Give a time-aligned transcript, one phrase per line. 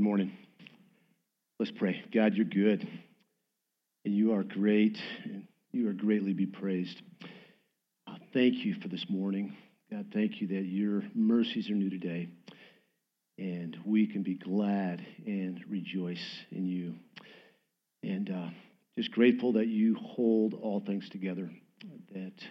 [0.00, 0.32] Good morning.
[1.58, 2.02] Let's pray.
[2.10, 2.88] God, you're good,
[4.06, 7.02] and you are great, and you are greatly be praised.
[8.06, 9.54] Uh, thank you for this morning.
[9.92, 12.30] God, thank you that your mercies are new today,
[13.36, 16.94] and we can be glad and rejoice in you.
[18.02, 18.48] And uh,
[18.96, 21.50] just grateful that you hold all things together,
[22.14, 22.42] that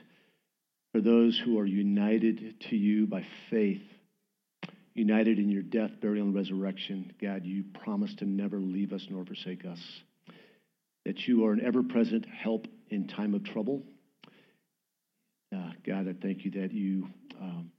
[0.93, 3.81] for those who are united to you by faith,
[4.99, 9.25] united in your death, burial, and resurrection, God, you promise to never leave us nor
[9.25, 9.79] forsake us.
[11.05, 13.81] That you are an ever present help in time of trouble.
[15.55, 17.07] Uh, God, I thank you that you
[17.39, 17.71] um,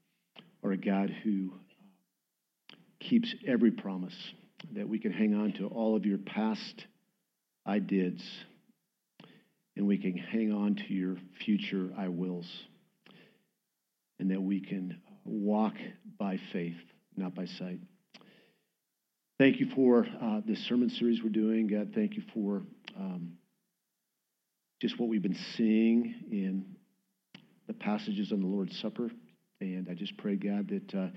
[0.65, 1.53] are a God who
[3.01, 4.17] keeps every promise,
[4.75, 6.87] that we can hang on to all of your past
[7.67, 8.25] I dids,
[9.77, 12.51] and we can hang on to your future I wills,
[14.19, 15.75] and that we can walk
[16.19, 16.75] by faith
[17.17, 17.81] not by sight.
[19.39, 21.67] Thank you for uh, this sermon series we're doing.
[21.67, 22.63] God, thank you for
[22.99, 23.39] um,
[24.81, 26.77] just what we've been seeing in
[27.67, 29.11] the passages on the Lord's Supper.
[29.61, 31.09] And I just pray, God, that uh,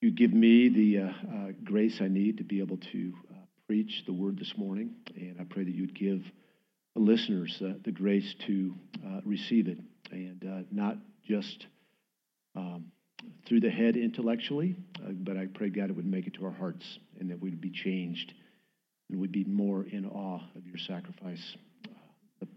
[0.00, 3.34] you give me the uh, uh grace I need to be able to uh,
[3.66, 4.94] preach the word this morning.
[5.14, 6.22] And I pray that you'd give
[6.94, 8.74] the listeners uh, the grace to
[9.24, 9.78] receive it
[10.10, 11.66] and not just.
[12.54, 12.92] Um,
[13.46, 16.52] through the head intellectually, uh, but I pray God it would make it to our
[16.52, 16.84] hearts
[17.18, 18.32] and that we'd be changed
[19.10, 21.90] and we'd be more in awe of your sacrifice, uh,
[22.40, 22.48] the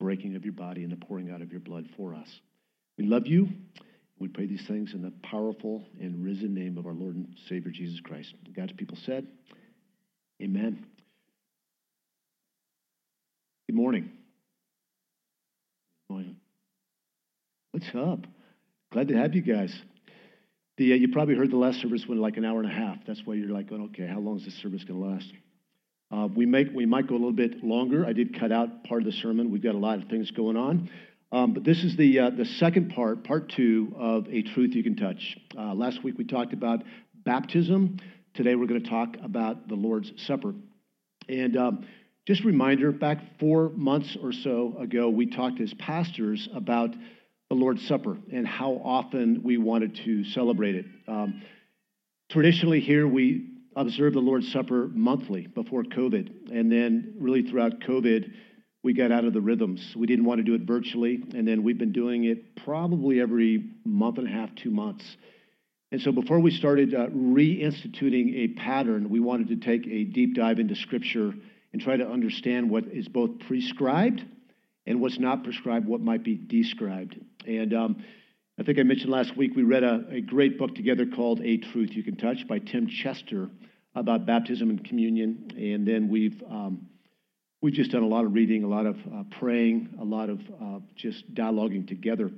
[0.00, 2.28] breaking of your body and the pouring out of your blood for us.
[2.98, 3.48] We love you.
[4.18, 7.70] We pray these things in the powerful and risen name of our Lord and Savior
[7.70, 8.32] Jesus Christ.
[8.54, 9.26] God's people said,
[10.42, 10.86] Amen.
[13.68, 14.10] Good morning.
[17.74, 18.20] What's up?
[18.92, 19.74] Glad to have you guys.
[20.76, 22.98] The, uh, you probably heard the last service went like an hour and a half.
[23.06, 25.32] That's why you're like, okay, how long is this service going to last?
[26.10, 28.04] Uh, we, make, we might go a little bit longer.
[28.04, 29.50] I did cut out part of the sermon.
[29.50, 30.90] We've got a lot of things going on.
[31.32, 34.82] Um, but this is the, uh, the second part, part two of A Truth You
[34.82, 35.36] Can Touch.
[35.56, 36.82] Uh, last week we talked about
[37.24, 37.98] baptism.
[38.34, 40.54] Today we're going to talk about the Lord's Supper.
[41.28, 41.86] And um,
[42.26, 46.90] just a reminder back four months or so ago, we talked as pastors about
[47.48, 50.86] the Lord's Supper and how often we wanted to celebrate it.
[51.06, 51.42] Um,
[52.30, 56.50] traditionally, here we observe the Lord's Supper monthly before COVID.
[56.52, 58.32] And then, really, throughout COVID,
[58.82, 59.94] we got out of the rhythms.
[59.96, 61.22] We didn't want to do it virtually.
[61.34, 65.04] And then we've been doing it probably every month and a half, two months.
[65.92, 70.34] And so, before we started uh, reinstituting a pattern, we wanted to take a deep
[70.34, 71.32] dive into Scripture
[71.72, 74.24] and try to understand what is both prescribed
[74.86, 77.18] and what's not prescribed, what might be described.
[77.46, 78.04] And um,
[78.58, 81.56] I think I mentioned last week we read a, a, great book together called A
[81.56, 83.50] Truth You Can Touch by Tim Chester
[83.94, 85.50] about baptism and communion.
[85.56, 86.86] And then we've um,
[87.60, 90.40] we've just done a lot of reading, a lot of uh, praying, a lot of
[90.40, 92.30] uh, just dialoguing together.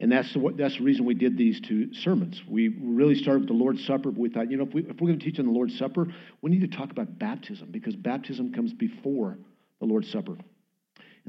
[0.00, 2.40] And that's the, that's the reason we did these two sermons.
[2.48, 4.98] We really started with the Lord's Supper, but we thought, you know, if, we, if
[4.98, 6.06] we're going to teach on the Lord's Supper,
[6.40, 9.36] we need to talk about baptism because baptism comes before
[9.78, 10.38] the Lord's Supper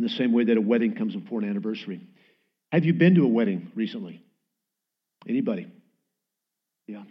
[0.01, 2.01] in the same way that a wedding comes before an anniversary.
[2.72, 4.23] Have you been to a wedding recently?
[5.29, 5.67] Anybody?
[6.88, 7.03] Yeah.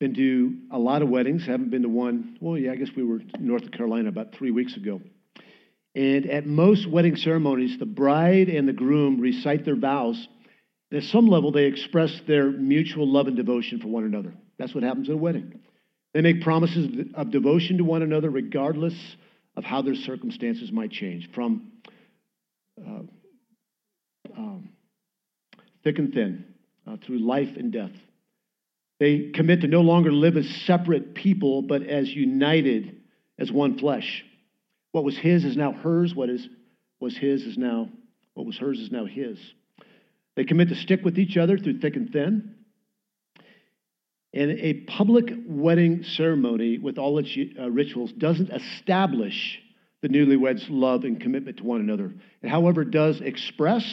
[0.00, 2.36] Been to a lot of weddings, haven't been to one.
[2.40, 5.00] Well, yeah, I guess we were in North Carolina about three weeks ago.
[5.94, 10.26] And at most wedding ceremonies, the bride and the groom recite their vows.
[10.90, 14.34] And at some level, they express their mutual love and devotion for one another.
[14.58, 15.60] That's what happens at a wedding.
[16.12, 18.96] They make promises of devotion to one another regardless
[19.58, 21.72] of how their circumstances might change from
[22.80, 23.02] uh,
[24.36, 24.68] um,
[25.82, 26.44] thick and thin,
[26.86, 27.90] uh, through life and death.
[29.00, 33.00] They commit to no longer live as separate people, but as united
[33.36, 34.24] as one flesh.
[34.92, 36.14] What was his is now hers.
[36.14, 36.48] What is,
[37.00, 37.88] was his is now,
[38.34, 39.40] what was hers is now his.
[40.36, 42.54] They commit to stick with each other through thick and thin.
[44.34, 49.58] And a public wedding ceremony with all its uh, rituals doesn't establish
[50.02, 52.12] the newlyweds' love and commitment to one another.
[52.42, 53.84] It, however, does express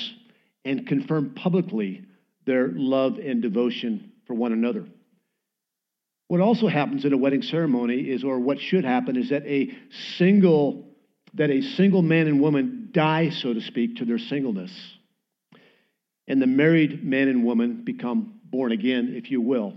[0.65, 2.05] and confirm publicly
[2.45, 4.85] their love and devotion for one another.
[6.27, 9.71] What also happens in a wedding ceremony is, or what should happen, is that a
[10.17, 10.83] single
[11.33, 14.71] that a single man and woman die, so to speak, to their singleness.
[16.29, 19.73] And the married man and woman become born again, if you will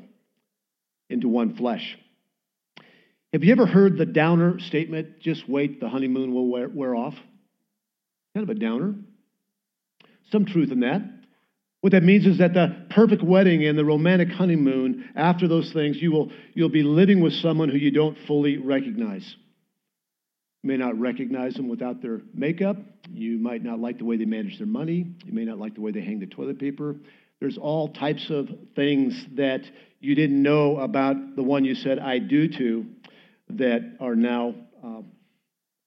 [1.08, 1.96] into one flesh.
[3.32, 7.14] Have you ever heard the downer statement, just wait, the honeymoon will wear, wear off?
[8.34, 8.94] Kind of a downer.
[10.31, 11.02] Some truth in that.
[11.81, 15.96] What that means is that the perfect wedding and the romantic honeymoon, after those things,
[16.00, 19.37] you will, you'll be living with someone who you don't fully recognize.
[20.62, 22.78] You may not recognize them without their makeup.
[23.10, 25.06] You might not like the way they manage their money.
[25.25, 26.96] You may not like the way they hang the toilet paper.
[27.40, 29.60] There's all types of things that
[30.00, 32.87] you didn't know about the one you said I do to
[33.50, 34.55] that are now
[34.85, 35.03] uh,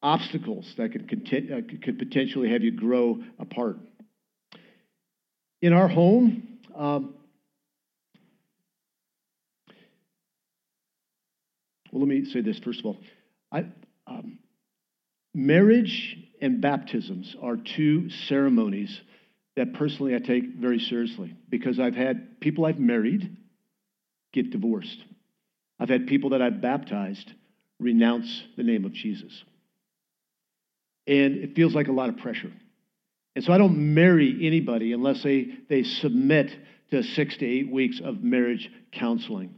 [0.02, 3.78] obstacles that could, uh, could potentially have you grow apart.
[5.62, 7.14] In our home, um,
[11.92, 12.98] well, let me say this first of all.
[13.52, 13.66] I,
[14.08, 14.40] um,
[15.34, 19.00] marriage and baptisms are two ceremonies
[19.56, 23.38] that personally I take very seriously because I've had people I've married
[24.34, 25.04] get divorced.
[25.80, 27.32] I've had people that I've baptized
[27.80, 29.44] renounce the name of Jesus.
[31.08, 32.52] And it feels like a lot of pressure.
[33.36, 36.52] And so I don't marry anybody unless they, they submit
[36.92, 39.56] to six to eight weeks of marriage counseling.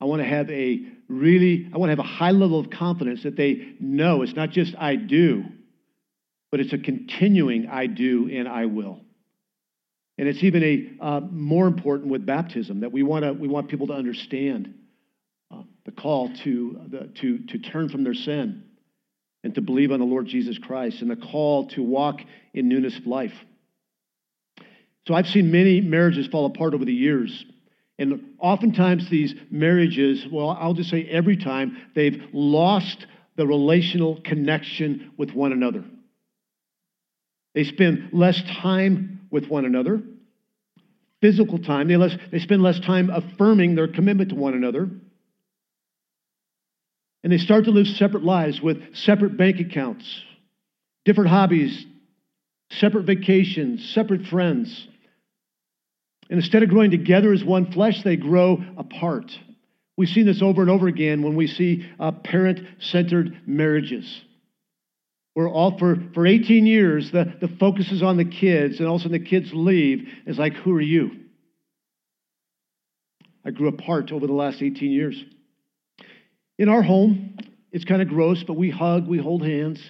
[0.00, 3.22] I want to have a really, I want to have a high level of confidence
[3.22, 5.44] that they know it's not just I do,
[6.50, 9.00] but it's a continuing I do and I will.
[10.18, 13.68] And it's even a uh, more important with baptism that we want to we want
[13.68, 14.74] people to understand
[15.50, 18.64] uh, the call to the, to to turn from their sin
[19.44, 22.20] and to believe on the Lord Jesus Christ and the call to walk
[22.52, 23.32] in newness of life.
[25.06, 27.44] So I've seen many marriages fall apart over the years.
[27.98, 33.06] And oftentimes, these marriages, well, I'll just say every time, they've lost
[33.36, 35.84] the relational connection with one another.
[37.54, 40.00] They spend less time with one another,
[41.20, 41.88] physical time.
[41.88, 44.88] They, less, they spend less time affirming their commitment to one another.
[47.24, 50.22] And they start to live separate lives with separate bank accounts,
[51.04, 51.84] different hobbies,
[52.70, 54.86] separate vacations, separate friends.
[56.30, 59.32] And instead of growing together as one flesh, they grow apart.
[59.96, 64.22] We've seen this over and over again when we see uh, parent centered marriages.
[65.38, 68.96] Where all for, for 18 years, the, the focus is on the kids, and all
[68.96, 70.08] of a sudden the kids leave.
[70.26, 71.12] It's like, who are you?
[73.44, 75.24] I grew apart over the last 18 years.
[76.58, 77.36] In our home,
[77.70, 79.80] it's kind of gross, but we hug, we hold hands,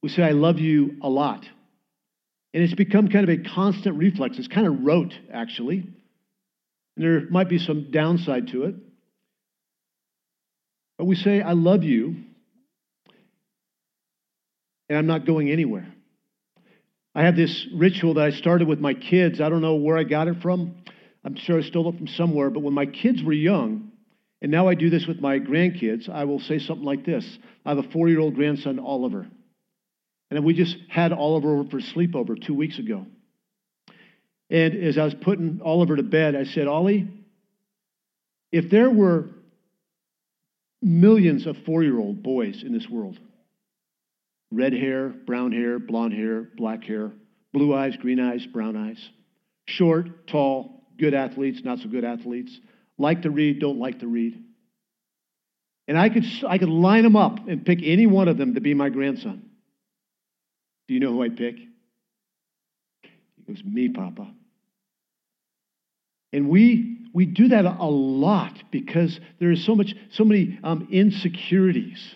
[0.00, 1.44] we say, I love you a lot.
[2.52, 4.38] And it's become kind of a constant reflex.
[4.38, 5.78] It's kind of rote, actually.
[5.78, 8.76] And there might be some downside to it.
[10.98, 12.14] But we say, I love you,
[14.88, 15.86] and I'm not going anywhere.
[17.14, 19.40] I have this ritual that I started with my kids.
[19.40, 20.74] I don't know where I got it from.
[21.24, 22.50] I'm sure I stole it from somewhere.
[22.50, 23.92] But when my kids were young,
[24.44, 26.06] and now I do this with my grandkids.
[26.06, 29.26] I will say something like this I have a four year old grandson, Oliver.
[30.30, 33.06] And we just had Oliver over for sleepover two weeks ago.
[34.50, 37.08] And as I was putting Oliver to bed, I said, Ollie,
[38.52, 39.30] if there were
[40.82, 43.18] millions of four year old boys in this world
[44.54, 47.12] red hair, brown hair, blonde hair, black hair,
[47.52, 49.10] blue eyes, green eyes, brown eyes,
[49.66, 52.58] short, tall, good athletes, not so good athletes
[52.98, 54.42] like to read, don't like to read.
[55.86, 58.60] And I could, I could line them up and pick any one of them to
[58.60, 59.50] be my grandson.
[60.88, 61.56] Do you know who I'd pick?
[61.56, 64.30] It was me, Papa.
[66.32, 70.88] And we, we do that a lot because there is so much, so many um,
[70.90, 72.14] insecurities.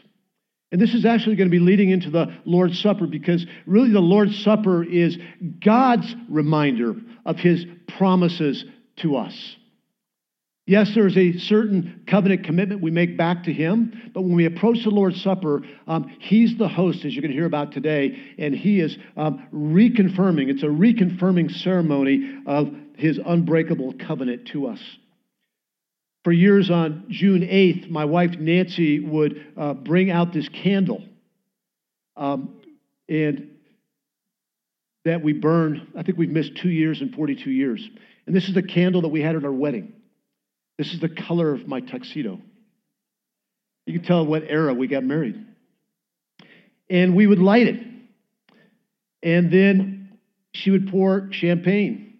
[0.71, 4.01] And this is actually going to be leading into the Lord's Supper because really the
[4.01, 5.17] Lord's Supper is
[5.65, 6.95] God's reminder
[7.25, 7.65] of his
[7.97, 8.65] promises
[8.97, 9.57] to us.
[10.69, 14.45] Yes, there is a certain covenant commitment we make back to Him, but when we
[14.45, 18.35] approach the Lord's Supper, um, He's the host, as you're going to hear about today,
[18.37, 20.51] and He is um, reconfirming.
[20.51, 24.81] It's a reconfirming ceremony of His unbreakable covenant to us.
[26.29, 31.03] For years on June 8th, my wife Nancy would uh, bring out this candle.
[32.19, 32.61] Um,
[33.09, 33.53] and
[35.07, 37.83] that we burn, I think we've missed two years and 42 years.
[38.27, 39.95] And this is the candle that we had at our wedding.
[40.77, 42.39] This is the color of my tuxedo.
[43.87, 45.43] You can tell what era we got married.
[46.91, 47.87] And we would light it.
[49.23, 50.19] And then
[50.53, 52.19] she would pour champagne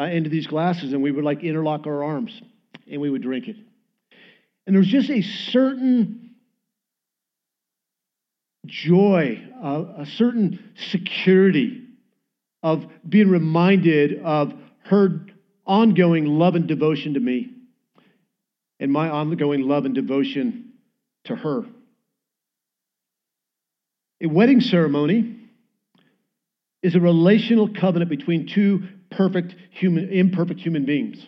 [0.00, 2.40] uh, into these glasses, and we would like interlock our arms,
[2.90, 3.56] and we would drink it.
[4.66, 6.34] And there was just a certain
[8.66, 11.82] joy, uh, a certain security
[12.62, 15.26] of being reminded of her
[15.66, 17.50] ongoing love and devotion to me
[18.80, 20.72] and my ongoing love and devotion
[21.24, 21.64] to her.
[24.22, 25.36] A wedding ceremony
[26.82, 31.18] is a relational covenant between two perfect human, imperfect human beings.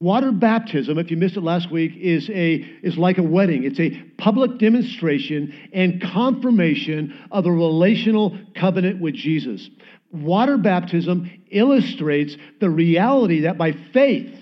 [0.00, 3.64] Water baptism, if you missed it last week, is, a, is like a wedding.
[3.64, 9.68] It's a public demonstration and confirmation of a relational covenant with Jesus.
[10.12, 14.32] Water baptism illustrates the reality that by faith,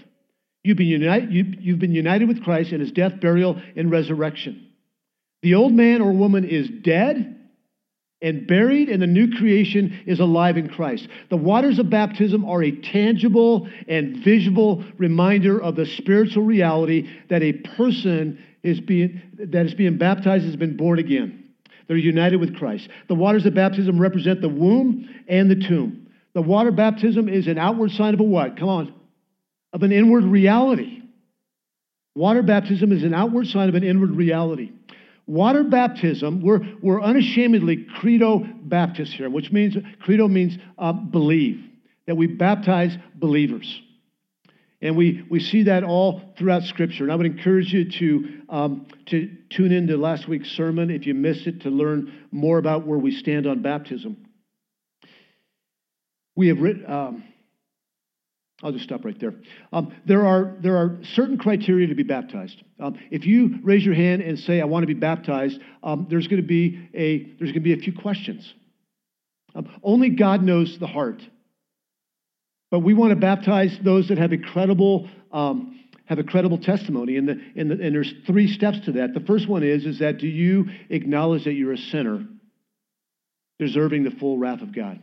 [0.63, 4.73] you've been, united, you, you've been united with Christ in his death, burial, and resurrection.
[5.43, 7.36] The old man or woman is dead
[8.27, 11.07] and buried, and the new creation is alive in Christ.
[11.31, 17.45] The waters of baptism are a tangible and visible reminder of the spiritual reality that
[17.45, 21.45] a person is being, that is being baptized has been born again.
[21.87, 22.89] They're united with Christ.
[23.07, 26.09] The waters of baptism represent the womb and the tomb.
[26.35, 28.57] The water baptism is an outward sign of a what?
[28.57, 28.95] Come on.
[29.73, 31.01] Of an inward reality.
[32.17, 34.73] Water baptism is an outward sign of an inward reality.
[35.27, 41.65] Water baptism, we're, we're unashamedly credo Baptists here, which means credo means uh, believe,
[42.07, 43.81] that we baptize believers.
[44.81, 47.05] And we, we see that all throughout Scripture.
[47.05, 51.15] And I would encourage you to, um, to tune into last week's sermon if you
[51.15, 54.17] missed it to learn more about where we stand on baptism.
[56.37, 56.89] We have written.
[56.89, 57.25] Um,
[58.63, 59.35] I'll just stop right there.
[59.73, 62.63] Um, there, are, there are certain criteria to be baptized.
[62.81, 66.27] Um, if you raise your hand and say, I want to be baptized, um, there's
[66.27, 68.55] going to be a, there's going to be a few questions.
[69.55, 71.23] Um, only God knows the heart.
[72.71, 77.19] But we want to baptize those that have a credible, um, have a credible testimony.
[77.19, 79.13] And, the, and, the, and there's three steps to that.
[79.13, 82.27] The first one is, is that do you acknowledge that you're a sinner
[83.59, 84.99] deserving the full wrath of God?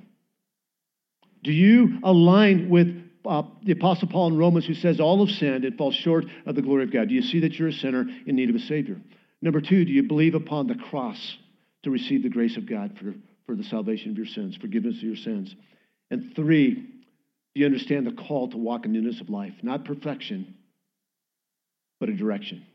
[1.44, 5.66] Do you align with uh, the Apostle Paul in Romans who says, All have sinned
[5.66, 7.10] and fall short of the glory of God.
[7.10, 9.00] Do you see that you're a sinner in need of a Savior?
[9.42, 11.38] Number two, do you believe upon the cross
[11.84, 13.14] to receive the grace of God for,
[13.46, 15.56] for the salvation of your sins, forgiveness of your sins?
[16.12, 19.54] And three, do you understand the call to walk in newness of life?
[19.62, 20.56] Not perfection,
[22.00, 22.66] but a direction.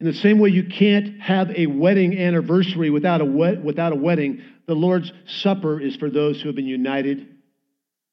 [0.00, 4.42] In the same way, you can't have a wedding anniversary without a, without a wedding.
[4.66, 7.29] The Lord's Supper is for those who have been united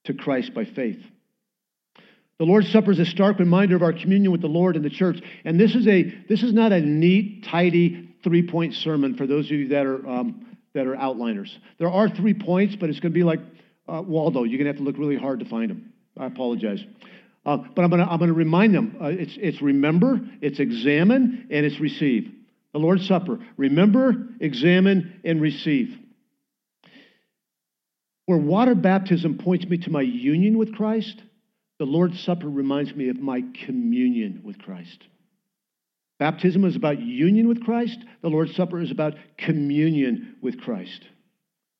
[0.08, 1.00] to Christ by faith.
[2.38, 4.90] The Lord's Supper is a stark reminder of our communion with the Lord and the
[4.90, 5.20] church.
[5.44, 9.46] And this is, a, this is not a neat, tidy three point sermon for those
[9.46, 11.50] of you that are, um, that are outliners.
[11.78, 13.40] There are three points, but it's going to be like
[13.88, 14.44] uh, Waldo.
[14.44, 15.92] You're going to have to look really hard to find them.
[16.16, 16.84] I apologize.
[17.44, 21.48] Uh, but I'm going to I'm to remind them uh, it's, it's remember, it's examine,
[21.50, 22.30] and it's receive.
[22.72, 23.38] The Lord's Supper.
[23.56, 25.96] Remember, examine, and receive.
[28.28, 31.22] Where water baptism points me to my union with Christ,
[31.78, 35.02] the Lord's Supper reminds me of my communion with Christ.
[36.18, 37.96] Baptism is about union with Christ.
[38.20, 41.06] The Lord's Supper is about communion with Christ.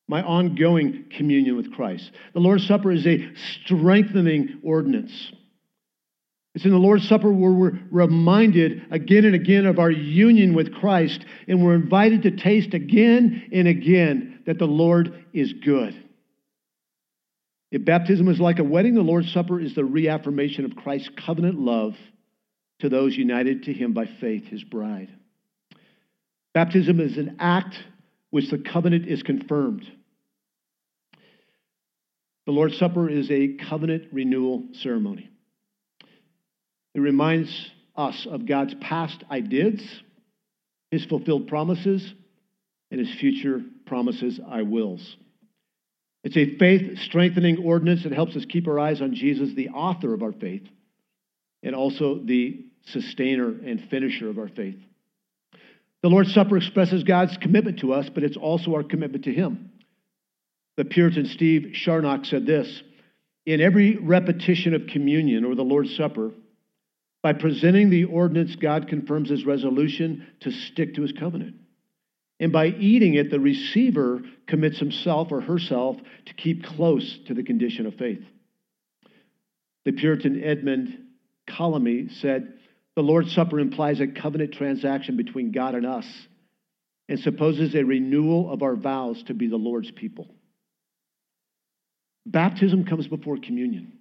[0.07, 2.09] My ongoing communion with Christ.
[2.33, 3.29] The Lord's Supper is a
[3.63, 5.31] strengthening ordinance.
[6.55, 10.73] It's in the Lord's Supper where we're reminded again and again of our union with
[10.73, 16.05] Christ, and we're invited to taste again and again that the Lord is good.
[17.71, 21.59] If baptism is like a wedding, the Lord's Supper is the reaffirmation of Christ's covenant
[21.59, 21.95] love
[22.79, 25.09] to those united to him by faith, his bride.
[26.53, 27.75] Baptism is an act
[28.31, 29.85] which the covenant is confirmed.
[32.45, 35.29] The Lord's Supper is a covenant renewal ceremony.
[36.95, 39.83] It reminds us of God's past I dids,
[40.89, 42.13] his fulfilled promises,
[42.89, 45.15] and his future promises I wills.
[46.23, 50.13] It's a faith strengthening ordinance that helps us keep our eyes on Jesus, the author
[50.13, 50.67] of our faith,
[51.63, 54.77] and also the sustainer and finisher of our faith.
[56.01, 59.71] The Lord's Supper expresses God's commitment to us, but it's also our commitment to Him.
[60.77, 62.83] The Puritan Steve Charnock said this
[63.45, 66.31] In every repetition of communion or the Lord's Supper,
[67.21, 71.55] by presenting the ordinance, God confirms His resolution to stick to His covenant.
[72.39, 77.43] And by eating it, the receiver commits himself or herself to keep close to the
[77.43, 78.23] condition of faith.
[79.85, 80.97] The Puritan Edmund
[81.49, 82.53] Calamy said,
[82.95, 86.05] The Lord's Supper implies a covenant transaction between God and us
[87.09, 90.27] and supposes a renewal of our vows to be the Lord's people.
[92.25, 93.93] Baptism comes before communion.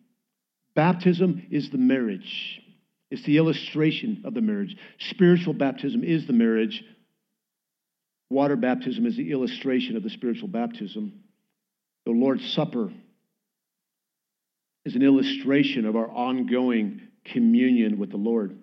[0.74, 2.60] Baptism is the marriage.
[3.10, 4.76] It's the illustration of the marriage.
[5.10, 6.84] Spiritual baptism is the marriage
[8.30, 11.20] Water baptism is the illustration of the spiritual baptism.
[12.04, 12.90] The Lord's Supper
[14.84, 18.58] is an illustration of our ongoing communion with the Lord.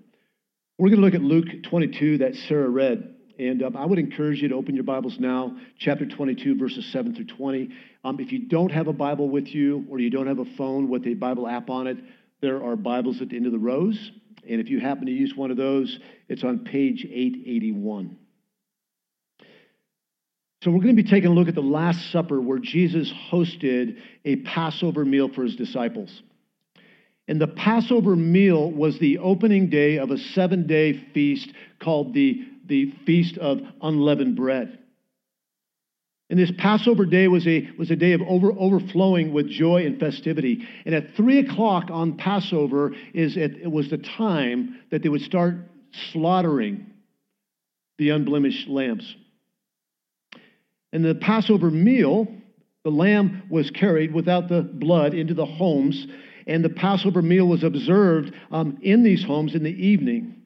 [0.77, 3.11] We're going to look at Luke 22 that Sarah read.
[3.37, 7.15] And um, I would encourage you to open your Bibles now, chapter 22, verses 7
[7.15, 7.69] through 20.
[8.03, 10.89] Um, if you don't have a Bible with you or you don't have a phone
[10.89, 11.97] with a Bible app on it,
[12.41, 14.11] there are Bibles at the end of the rows.
[14.47, 18.17] And if you happen to use one of those, it's on page 881.
[20.65, 23.99] So we're going to be taking a look at the Last Supper where Jesus hosted
[24.25, 26.23] a Passover meal for his disciples.
[27.27, 32.47] And the Passover meal was the opening day of a seven day feast called the,
[32.65, 34.79] the Feast of Unleavened Bread.
[36.31, 39.99] And this Passover day was a, was a day of over, overflowing with joy and
[39.99, 40.67] festivity.
[40.87, 45.21] And at 3 o'clock on Passover is it, it was the time that they would
[45.21, 45.57] start
[46.11, 46.87] slaughtering
[47.99, 49.15] the unblemished lambs.
[50.95, 52.27] And the Passover meal,
[52.83, 56.07] the lamb was carried without the blood into the homes,
[56.47, 60.41] and the Passover meal was observed um, in these homes in the evening,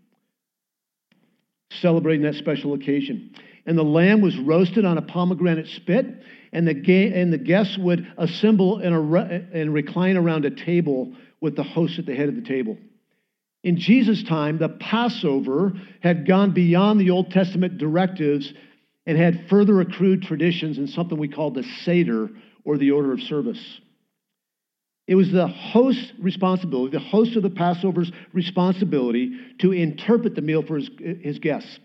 [1.70, 3.36] celebrating that special occasion
[3.70, 7.78] and the lamb was roasted on a pomegranate spit, and the, ga- and the guests
[7.78, 12.36] would assemble re- and recline around a table with the host at the head of
[12.36, 12.80] the table.
[13.64, 18.52] In Jesus' time, the Passover had gone beyond the Old Testament directives
[19.06, 22.30] and had further accrued traditions in something we call the Seder
[22.64, 23.80] or the order of service.
[25.08, 30.62] It was the host's responsibility, the host of the Passover's responsibility to interpret the meal
[30.62, 31.80] for his, his guests.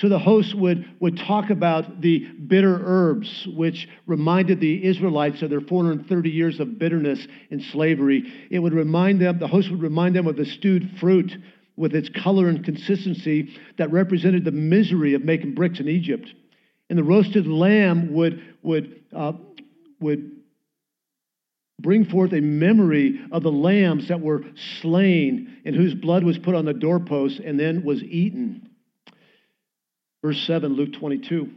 [0.00, 5.50] So the host would, would talk about the bitter herbs, which reminded the Israelites of
[5.50, 8.48] their 430 years of bitterness in slavery.
[8.50, 11.32] It would remind them, the host would remind them of the stewed fruit
[11.76, 16.32] with its color and consistency that represented the misery of making bricks in Egypt.
[16.92, 19.32] And the roasted lamb would, would, uh,
[19.98, 20.30] would
[21.80, 24.42] bring forth a memory of the lambs that were
[24.82, 28.68] slain and whose blood was put on the doorposts and then was eaten.
[30.22, 31.48] Verse 7, Luke 22.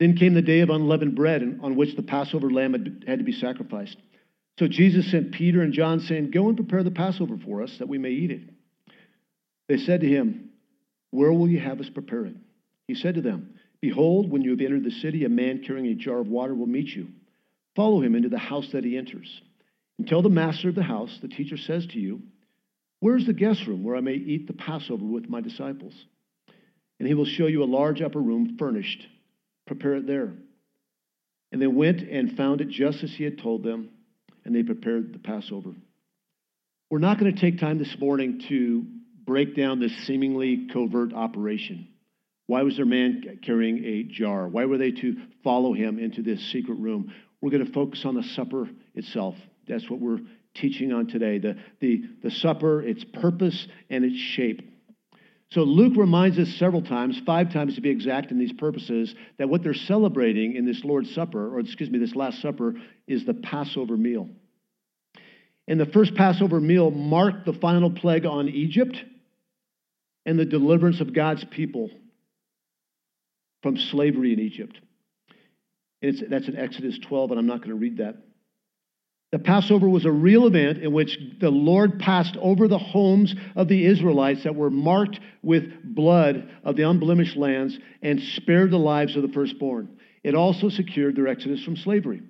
[0.00, 3.32] Then came the day of unleavened bread, on which the Passover lamb had to be
[3.32, 3.98] sacrificed.
[4.58, 7.88] So Jesus sent Peter and John, saying, Go and prepare the Passover for us, that
[7.90, 8.48] we may eat it.
[9.68, 10.52] They said to him,
[11.10, 12.36] Where will you have us prepare it?
[12.88, 15.94] He said to them, Behold, when you have entered the city, a man carrying a
[15.94, 17.08] jar of water will meet you.
[17.74, 19.40] Follow him into the house that he enters.
[19.98, 22.22] And tell the master of the house, the teacher says to you,
[23.00, 25.94] Where is the guest room where I may eat the Passover with my disciples?
[26.98, 29.06] and he will show you a large upper room furnished.
[29.66, 30.32] Prepare it there.
[31.52, 33.90] And they went and found it just as he had told them,
[34.44, 35.74] and they prepared the Passover.
[36.90, 38.84] We're not going to take time this morning to
[39.24, 41.88] break down this seemingly covert operation.
[42.46, 44.48] Why was their man carrying a jar?
[44.48, 47.12] Why were they to follow him into this secret room?
[47.40, 49.34] We're going to focus on the supper itself.
[49.66, 50.20] That's what we're
[50.54, 51.38] teaching on today.
[51.38, 54.62] The, the, the supper, its purpose, and its shape.
[55.50, 59.48] So Luke reminds us several times, five times to be exact in these purposes, that
[59.48, 62.74] what they're celebrating in this Lord's Supper, or excuse me, this Last Supper,
[63.06, 64.28] is the Passover meal.
[65.68, 68.96] And the first Passover meal marked the final plague on Egypt
[70.24, 71.90] and the deliverance of God's people
[73.66, 74.78] from slavery in Egypt.
[76.00, 78.14] And that's in Exodus 12, and I'm not going to read that.
[79.32, 83.66] The Passover was a real event in which the Lord passed over the homes of
[83.66, 89.16] the Israelites that were marked with blood of the unblemished lands and spared the lives
[89.16, 89.98] of the firstborn.
[90.22, 92.22] It also secured their exodus from slavery.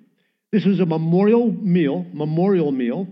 [0.51, 3.07] This was a memorial meal, memorial meal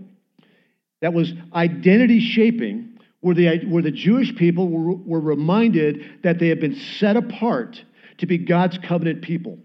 [1.00, 6.48] that was identity shaping, where the, where the Jewish people were, were reminded that they
[6.48, 7.80] had been set apart
[8.18, 9.58] to be God's covenant people.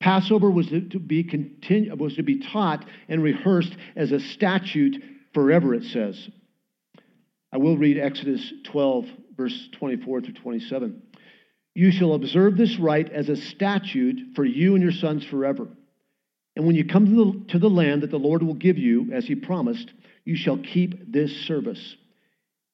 [0.00, 5.02] Passover was to be continu- was to be taught and rehearsed as a statute
[5.34, 6.28] forever, it says.
[7.52, 11.02] I will read Exodus 12, verse 24 through 27.
[11.74, 15.68] You shall observe this rite as a statute for you and your sons forever.
[16.56, 19.12] And when you come to the, to the land that the Lord will give you,
[19.12, 19.92] as he promised,
[20.24, 21.96] you shall keep this service.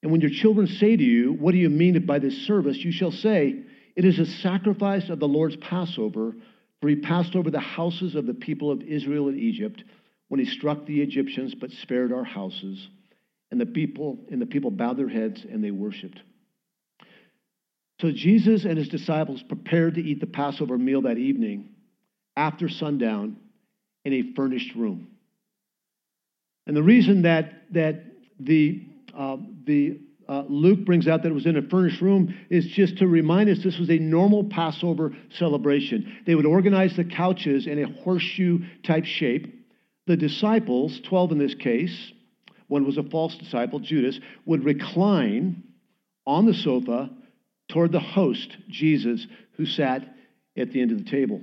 [0.03, 2.79] And when your children say to you, What do you mean by this service?
[2.79, 3.63] you shall say,
[3.97, 6.35] It is a sacrifice of the Lord's Passover
[6.81, 9.83] for he passed over the houses of the people of Israel in Egypt
[10.29, 12.89] when he struck the Egyptians but spared our houses.
[13.51, 16.21] And the people and the people bowed their heads and they worshiped.
[18.01, 21.71] So Jesus and his disciples prepared to eat the Passover meal that evening
[22.37, 23.37] after sundown
[24.05, 25.09] in a furnished room.
[26.67, 28.05] And the reason that that
[28.39, 32.67] the uh, the uh, Luke brings out that it was in a furnished room is
[32.67, 36.19] just to remind us this was a normal Passover celebration.
[36.27, 39.53] They would organize the couches in a horseshoe type shape.
[40.07, 42.13] The disciples, 12 in this case,
[42.69, 45.63] one was a false disciple, Judas, would recline
[46.27, 47.11] on the sofa
[47.69, 50.03] toward the host, Jesus, who sat
[50.57, 51.41] at the end of the table.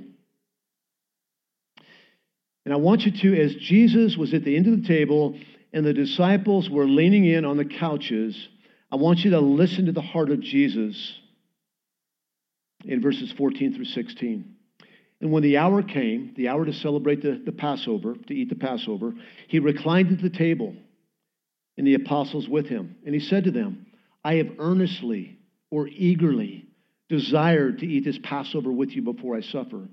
[2.65, 5.37] And I want you to, as Jesus was at the end of the table
[5.73, 8.47] and the disciples were leaning in on the couches,
[8.93, 11.17] I want you to listen to the heart of Jesus
[12.85, 14.55] in verses 14 through 16.
[15.19, 18.55] And when the hour came, the hour to celebrate the, the Passover, to eat the
[18.55, 19.15] Passover,
[19.47, 20.75] he reclined at the table
[21.75, 22.97] and the apostles with him.
[23.03, 23.87] And he said to them,
[24.23, 25.39] I have earnestly
[25.71, 26.67] or eagerly
[27.09, 29.87] desired to eat this Passover with you before I suffer.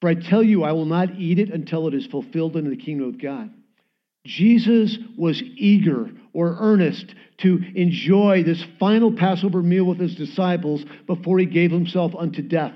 [0.00, 2.76] For I tell you, I will not eat it until it is fulfilled in the
[2.76, 3.50] kingdom of God.
[4.24, 11.38] Jesus was eager or earnest to enjoy this final Passover meal with his disciples before
[11.38, 12.74] he gave himself unto death.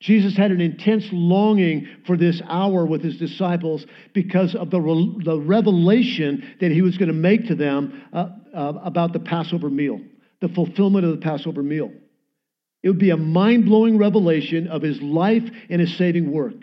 [0.00, 5.16] Jesus had an intense longing for this hour with his disciples because of the, re-
[5.24, 9.70] the revelation that he was going to make to them uh, uh, about the Passover
[9.70, 10.00] meal,
[10.42, 11.90] the fulfillment of the Passover meal.
[12.82, 16.56] It would be a mind blowing revelation of his life and his saving work.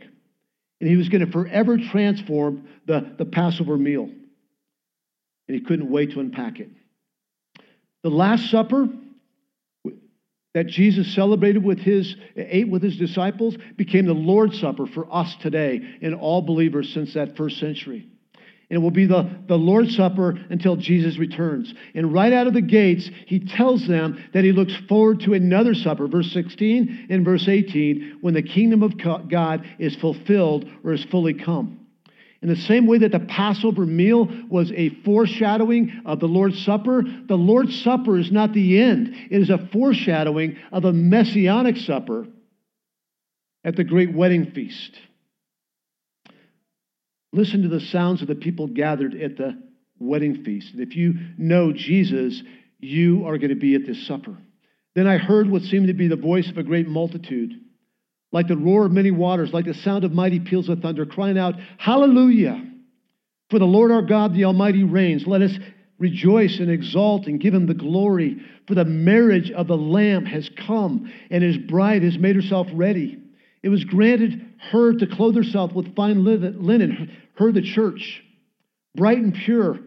[0.81, 4.09] And he was going to forever transform the, the Passover meal.
[5.47, 6.69] And he couldn't wait to unpack it.
[8.01, 8.89] The Last Supper
[10.53, 15.35] that Jesus celebrated with his, ate with his disciples, became the Lord's Supper for us
[15.35, 18.09] today and all believers since that first century.
[18.71, 21.73] And it will be the, the Lord's Supper until Jesus returns.
[21.93, 25.73] And right out of the gates, he tells them that he looks forward to another
[25.73, 31.03] supper, verse 16 and verse 18, when the kingdom of God is fulfilled or is
[31.03, 31.85] fully come.
[32.41, 37.03] In the same way that the Passover meal was a foreshadowing of the Lord's Supper,
[37.03, 39.13] the Lord's Supper is not the end.
[39.29, 42.25] It is a foreshadowing of a messianic supper
[43.65, 44.97] at the great wedding feast.
[47.33, 49.61] Listen to the sounds of the people gathered at the
[49.99, 50.73] wedding feast.
[50.73, 52.41] And if you know Jesus,
[52.79, 54.37] you are going to be at this supper.
[54.95, 57.53] Then I heard what seemed to be the voice of a great multitude
[58.31, 61.37] like the roar of many waters, like the sound of mighty peals of thunder, crying
[61.37, 62.63] out, Hallelujah!
[63.49, 65.27] For the Lord our God, the Almighty, reigns.
[65.27, 65.51] Let us
[65.99, 68.37] rejoice and exalt and give him the glory.
[68.67, 73.20] For the marriage of the Lamb has come, and his bride has made herself ready.
[73.63, 78.23] It was granted her to clothe herself with fine linen, her the church,
[78.95, 79.79] bright and pure.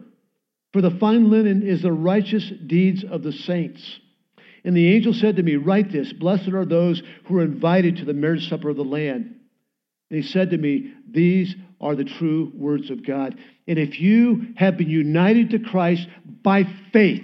[0.73, 3.99] For the fine linen is the righteous deeds of the saints.
[4.65, 8.05] And the angel said to me, Write this Blessed are those who are invited to
[8.05, 9.35] the marriage supper of the Lamb.
[10.09, 13.37] And he said to me, These are the true words of God.
[13.67, 16.07] And if you have been united to Christ
[16.43, 17.23] by faith,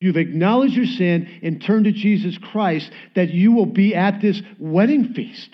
[0.00, 4.40] you've acknowledged your sin and turned to Jesus Christ, that you will be at this
[4.58, 5.50] wedding feast.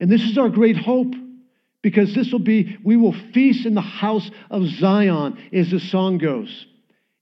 [0.00, 1.14] And this is our great hope
[1.82, 6.18] because this will be, we will feast in the house of Zion, as the song
[6.18, 6.66] goes.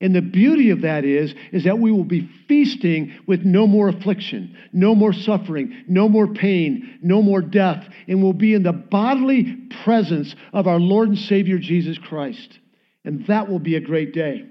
[0.00, 3.88] And the beauty of that is, is that we will be feasting with no more
[3.88, 8.72] affliction, no more suffering, no more pain, no more death, and we'll be in the
[8.72, 12.58] bodily presence of our Lord and Savior Jesus Christ.
[13.04, 14.44] And that will be a great day.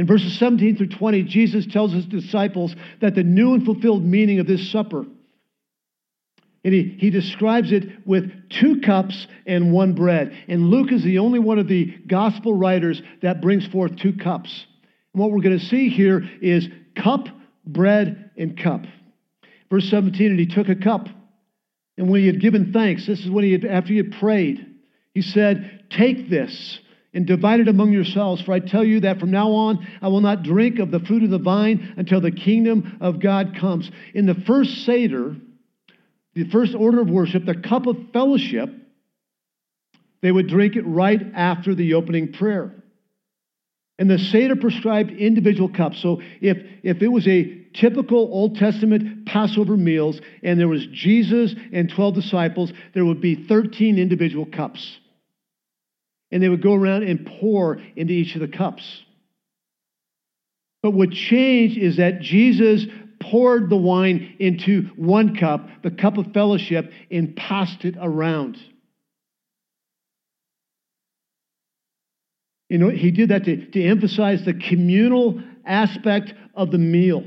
[0.00, 4.38] In verses 17 through 20, Jesus tells his disciples that the new and fulfilled meaning
[4.38, 5.04] of this supper
[6.64, 10.32] and he, he describes it with two cups and one bread.
[10.48, 14.66] And Luke is the only one of the gospel writers that brings forth two cups.
[15.12, 17.26] And what we're going to see here is cup,
[17.66, 18.86] bread, and cup.
[19.68, 21.08] Verse 17, and he took a cup.
[21.98, 24.66] And when he had given thanks, this is when he had, after he had prayed,
[25.12, 26.78] he said, Take this
[27.12, 30.20] and divide it among yourselves, for I tell you that from now on I will
[30.20, 33.90] not drink of the fruit of the vine until the kingdom of God comes.
[34.14, 35.36] In the first Seder,
[36.34, 38.70] the first order of worship, the cup of fellowship,
[40.22, 42.74] they would drink it right after the opening prayer.
[43.98, 46.00] And the Seder prescribed individual cups.
[46.00, 51.54] So if, if it was a typical Old Testament Passover meals and there was Jesus
[51.72, 54.98] and 12 disciples, there would be 13 individual cups.
[56.32, 59.02] And they would go around and pour into each of the cups.
[60.82, 62.86] But what changed is that Jesus
[63.20, 68.56] poured the wine into one cup, the cup of fellowship, and passed it around.
[72.70, 77.24] You know, he did that to, to emphasize the communal aspect of the meal.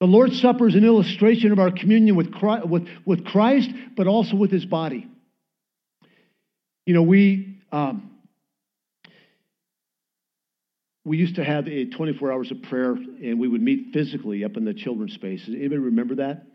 [0.00, 4.06] The Lord's Supper is an illustration of our communion with Christ, with, with Christ but
[4.06, 5.08] also with his body.
[6.86, 7.55] You know, we.
[7.76, 8.10] Um,
[11.04, 14.56] we used to have a 24 hours of prayer, and we would meet physically up
[14.56, 15.44] in the children's space.
[15.46, 16.46] Anybody remember that?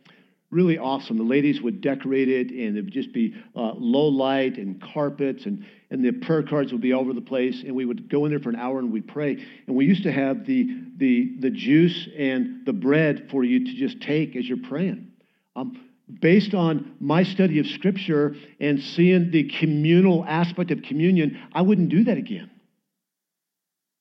[0.51, 1.17] really awesome.
[1.17, 5.45] The ladies would decorate it, and it would just be uh, low light and carpets,
[5.45, 7.63] and, and the prayer cards would be all over the place.
[7.65, 9.37] And we would go in there for an hour and we'd pray.
[9.65, 13.73] And we used to have the, the, the juice and the bread for you to
[13.73, 15.11] just take as you're praying.
[15.55, 21.61] Um, based on my study of Scripture and seeing the communal aspect of communion, I
[21.61, 22.49] wouldn't do that again.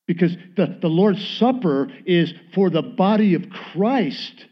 [0.07, 4.45] Because the, the Lord's Supper is for the body of Christ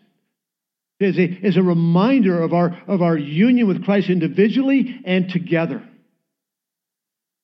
[0.99, 5.83] is a, is a reminder of our, of our union with Christ individually and together.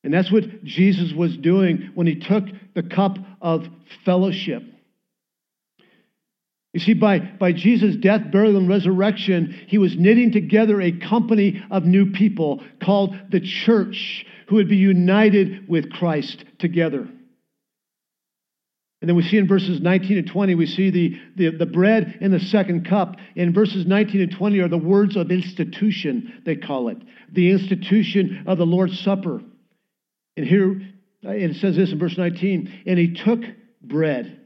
[0.04, 2.44] And that's what Jesus was doing when he took
[2.76, 3.66] the cup of
[4.04, 4.62] fellowship.
[6.76, 11.64] You see, by, by Jesus' death, burial, and resurrection, he was knitting together a company
[11.72, 17.08] of new people called the church who would be united with Christ together.
[19.00, 22.18] And then we see in verses 19 and 20, we see the, the, the bread
[22.20, 23.16] in the second cup.
[23.38, 26.98] In verses 19 and 20 are the words of institution, they call it.
[27.32, 29.40] The institution of the Lord's Supper.
[30.36, 30.82] And here
[31.24, 33.40] it says this in verse 19 And he took
[33.82, 34.42] bread,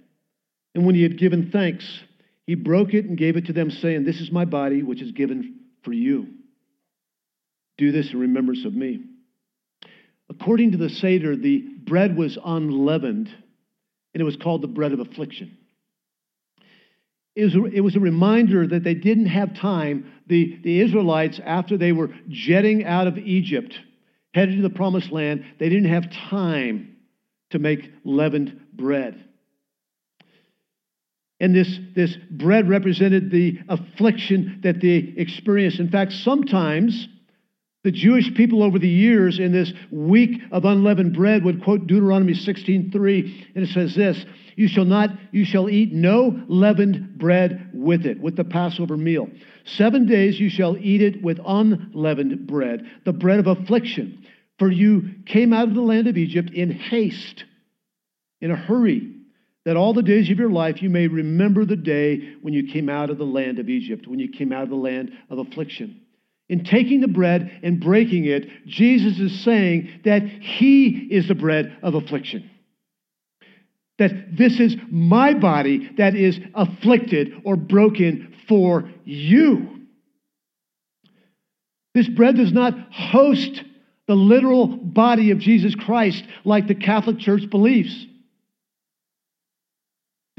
[0.76, 2.04] and when he had given thanks,
[2.50, 5.12] he broke it and gave it to them, saying, This is my body, which is
[5.12, 6.30] given for you.
[7.78, 9.04] Do this in remembrance of me.
[10.32, 15.00] According to the Seder, the bread was unleavened and it was called the bread of
[15.00, 15.60] affliction.
[17.36, 21.40] It was, a, it was a reminder that they didn't have time, the, the Israelites,
[21.46, 23.80] after they were jetting out of Egypt,
[24.34, 26.96] headed to the promised land, they didn't have time
[27.52, 29.29] to make leavened bread.
[31.40, 35.80] And this, this bread represented the affliction that they experienced.
[35.80, 37.08] In fact, sometimes
[37.84, 42.34] the Jewish people over the years in this week of unleavened bread would quote Deuteronomy
[42.34, 44.26] 16:3 and it says this,
[44.58, 49.30] you shall not you shall eat no leavened bread with it with the Passover meal.
[49.64, 54.26] 7 days you shall eat it with unleavened bread, the bread of affliction,
[54.58, 57.46] for you came out of the land of Egypt in haste,
[58.42, 59.16] in a hurry,
[59.66, 62.90] that all the days of your life you may remember the day when you came
[62.90, 66.02] out of the land of Egypt, when you came out of the land of affliction.
[66.48, 71.78] In taking the bread and breaking it, Jesus is saying that He is the bread
[71.84, 72.50] of affliction.
[74.00, 79.80] That this is my body that is afflicted or broken for you.
[81.94, 83.64] This bread does not host
[84.08, 88.08] the literal body of Jesus Christ like the Catholic Church believes.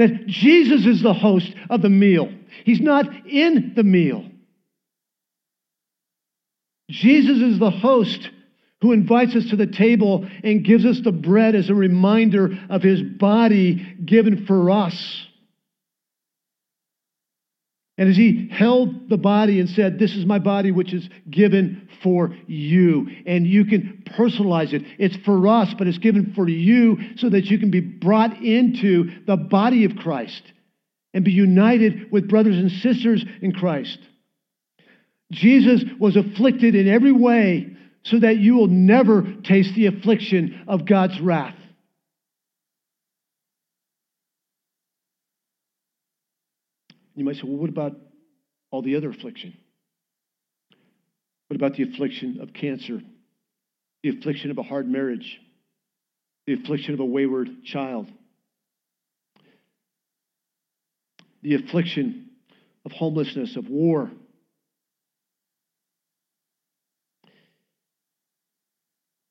[0.00, 2.32] That Jesus is the host of the meal,
[2.64, 4.24] He's not in the meal.
[6.88, 8.30] Jesus is the host
[8.80, 12.82] who invites us to the table and gives us the bread as a reminder of
[12.82, 15.26] his body given for us.
[18.00, 21.86] And as he held the body and said, This is my body which is given
[22.02, 23.06] for you.
[23.26, 24.84] And you can personalize it.
[24.98, 29.10] It's for us, but it's given for you so that you can be brought into
[29.26, 30.42] the body of Christ
[31.12, 33.98] and be united with brothers and sisters in Christ.
[35.30, 40.86] Jesus was afflicted in every way so that you will never taste the affliction of
[40.86, 41.59] God's wrath.
[47.20, 47.92] You might say, well, what about
[48.70, 49.54] all the other affliction?
[51.48, 53.02] What about the affliction of cancer,
[54.02, 55.38] the affliction of a hard marriage,
[56.46, 58.10] the affliction of a wayward child,
[61.42, 62.30] the affliction
[62.86, 64.10] of homelessness, of war,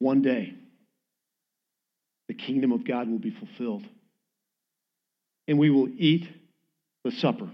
[0.01, 0.53] One day,
[2.29, 3.83] the kingdom of God will be fulfilled.
[5.49, 6.25] And we will eat
[7.03, 7.49] the supper,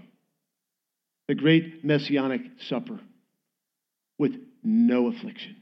[1.28, 3.00] the great messianic supper,
[4.18, 5.56] with no affliction,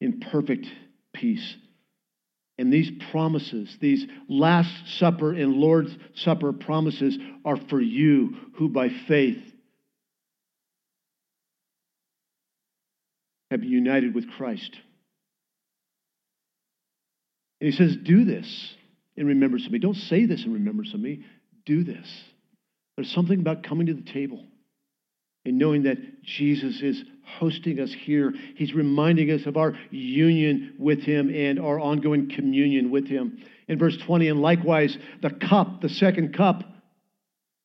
[0.00, 0.66] in perfect
[1.12, 1.56] peace.
[2.56, 8.90] And these promises, these Last Supper and Lord's Supper promises, are for you who by
[9.08, 9.42] faith
[13.50, 14.76] have been united with Christ.
[17.60, 18.74] And he says, Do this
[19.16, 19.78] in remembrance of me.
[19.78, 21.24] Don't say this in remembrance of me.
[21.64, 22.06] Do this.
[22.96, 24.44] There's something about coming to the table
[25.44, 28.32] and knowing that Jesus is hosting us here.
[28.56, 33.42] He's reminding us of our union with him and our ongoing communion with him.
[33.68, 36.62] In verse 20, and likewise, the cup, the second cup,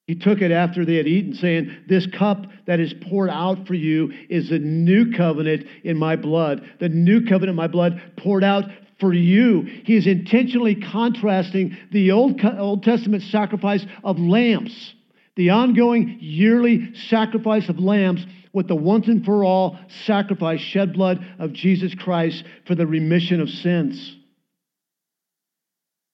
[0.07, 3.75] he took it after they had eaten, saying, This cup that is poured out for
[3.75, 6.67] you is the new covenant in my blood.
[6.79, 8.63] The new covenant in my blood poured out
[8.99, 9.61] for you.
[9.61, 14.95] He is intentionally contrasting the Old, Old Testament sacrifice of lambs,
[15.39, 21.25] The ongoing yearly sacrifice of lambs with the once and for all sacrifice, shed blood
[21.39, 24.17] of Jesus Christ for the remission of sins.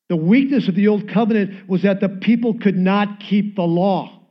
[0.10, 4.22] The weakness of the old covenant was that the people could not keep the law.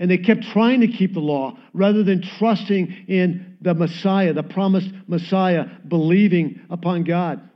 [0.00, 4.42] And they kept trying to keep the law rather than trusting in the Messiah, the
[4.42, 7.48] promised Messiah, believing upon God.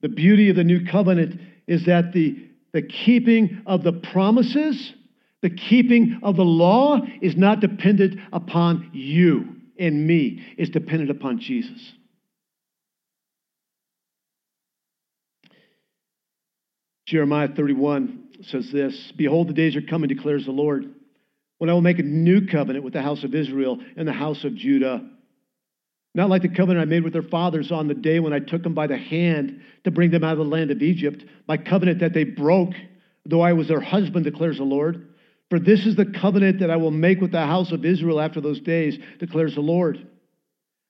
[0.00, 4.92] The beauty of the new covenant is that the, the keeping of the promises,
[5.42, 11.38] the keeping of the law is not dependent upon you and me, it's dependent upon
[11.38, 11.92] Jesus.
[17.06, 20.94] Jeremiah 31 says this Behold, the days are coming, declares the Lord,
[21.58, 24.44] when I will make a new covenant with the house of Israel and the house
[24.44, 25.08] of Judah.
[26.14, 28.62] Not like the covenant I made with their fathers on the day when I took
[28.62, 32.00] them by the hand to bring them out of the land of Egypt, my covenant
[32.00, 32.74] that they broke,
[33.26, 35.08] though I was their husband, declares the Lord.
[35.50, 38.40] For this is the covenant that I will make with the house of Israel after
[38.40, 40.06] those days, declares the Lord.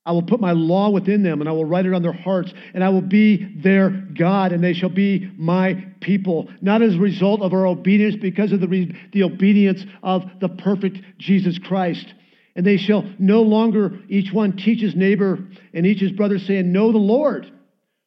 [0.07, 2.53] I will put my law within them, and I will write it on their hearts,
[2.73, 6.49] and I will be their God, and they shall be my people.
[6.63, 10.49] Not as a result of our obedience, because of the, re- the obedience of the
[10.49, 12.15] perfect Jesus Christ.
[12.59, 15.39] And they shall no longer each one teach his neighbor
[15.73, 17.49] and each his brother, saying, Know the Lord.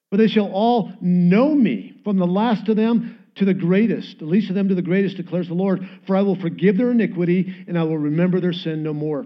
[0.09, 4.25] For they shall all know me, from the last of them to the greatest, the
[4.25, 5.87] least of them to the greatest, declares the Lord.
[6.05, 9.25] For I will forgive their iniquity, and I will remember their sin no more.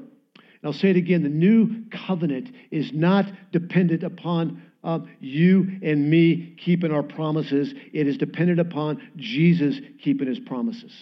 [0.63, 6.55] I'll say it again the new covenant is not dependent upon uh, you and me
[6.63, 10.93] keeping our promises, it is dependent upon Jesus keeping his promises.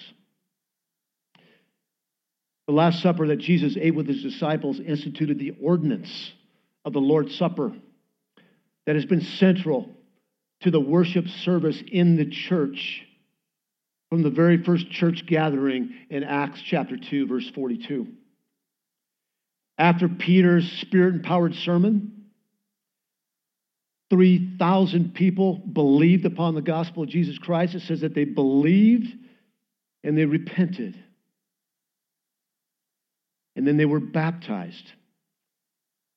[2.68, 6.34] The Last Supper that Jesus ate with his disciples instituted the ordinance
[6.86, 7.74] of the Lord's Supper
[8.86, 9.90] that has been central
[10.62, 13.04] to the worship service in the church
[14.10, 18.08] from the very first church gathering in Acts chapter 2, verse 42.
[19.78, 22.26] After Peter's spirit empowered sermon,
[24.10, 27.74] 3,000 people believed upon the gospel of Jesus Christ.
[27.74, 29.12] It says that they believed
[30.04, 31.04] and they repented.
[33.56, 34.92] And then they were baptized.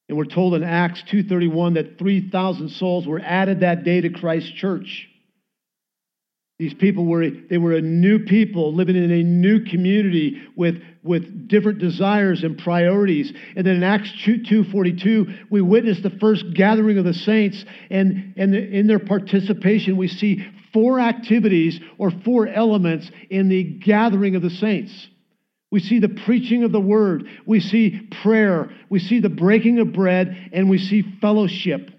[0.08, 4.52] And we're told in Acts 2:31 that 3,000 souls were added that day to Christ's
[4.52, 5.08] church.
[6.58, 11.48] These people were, they were a new people living in a new community with, with
[11.48, 13.30] different desires and priorities.
[13.54, 17.62] And then in Acts 2.42, we witness the first gathering of the saints.
[17.90, 24.34] And, and in their participation, we see four activities or four elements in the gathering
[24.34, 25.08] of the saints.
[25.76, 27.28] We see the preaching of the word.
[27.44, 28.70] We see prayer.
[28.88, 30.48] We see the breaking of bread.
[30.54, 31.90] And we see fellowship.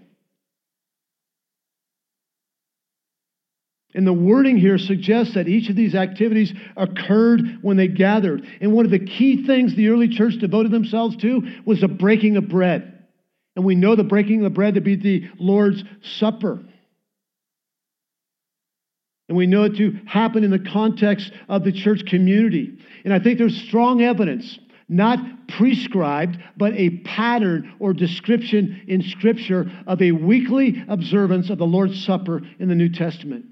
[3.94, 8.48] And the wording here suggests that each of these activities occurred when they gathered.
[8.62, 12.36] And one of the key things the early church devoted themselves to was the breaking
[12.38, 13.06] of bread.
[13.56, 16.66] And we know the breaking of the bread to be the Lord's Supper.
[19.28, 22.78] And we know it to happen in the context of the church community.
[23.04, 29.70] And I think there's strong evidence, not prescribed, but a pattern or description in Scripture
[29.86, 33.46] of a weekly observance of the Lord's Supper in the New Testament.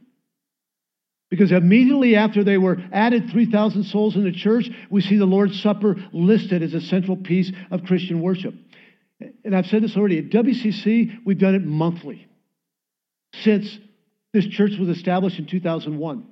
[1.29, 5.61] Because immediately after they were added 3,000 souls in the church, we see the Lord's
[5.61, 8.53] Supper listed as a central piece of Christian worship.
[9.43, 12.27] And I've said this already at WCC, we've done it monthly
[13.33, 13.77] since
[14.35, 16.27] this church was established in 2001.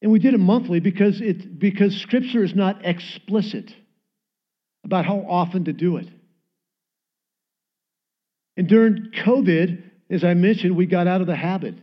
[0.00, 3.72] And we did it monthly because, it, because Scripture is not explicit
[4.84, 6.06] about how often to do it.
[8.56, 11.74] And during COVID, as I mentioned, we got out of the habit.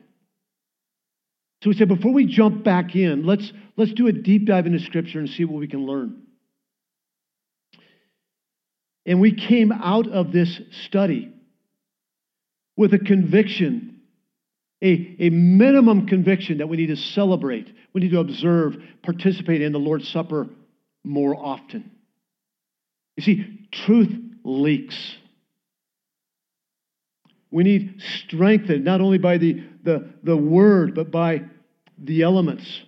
[1.61, 4.79] So we said, before we jump back in, let's, let's do a deep dive into
[4.79, 6.21] Scripture and see what we can learn.
[9.05, 11.32] And we came out of this study
[12.75, 14.01] with a conviction,
[14.81, 19.71] a, a minimum conviction that we need to celebrate, we need to observe, participate in
[19.71, 20.47] the Lord's Supper
[21.03, 21.91] more often.
[23.15, 24.11] You see, truth
[24.43, 25.15] leaks.
[27.51, 31.43] We need strengthened not only by the, the, the word, but by
[31.97, 32.81] the elements.